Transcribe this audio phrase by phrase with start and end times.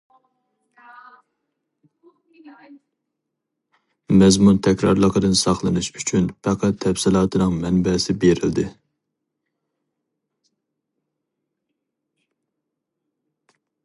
[4.21, 8.67] مەزمۇن تەكرارلىقىدىن ساقلىنىش ئۈچۈن پەقەت تەپسىلاتىنىڭ مەنبەسى بېرىلدى.